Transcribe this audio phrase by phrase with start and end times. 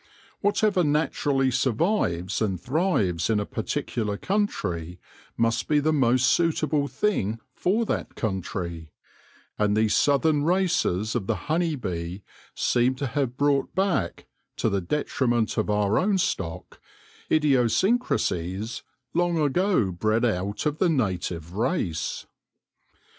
[0.39, 4.99] Whatever naturally survives and thrives in a particular country,
[5.37, 8.89] must be the most suitable thing for that country;
[9.59, 12.23] and these southern races of the honey bee
[12.55, 14.25] seem to have brought back,
[14.57, 16.81] to the detriment of our own stock,
[17.31, 18.81] idiosyncrasies
[19.13, 22.25] long ago bred out of the native race.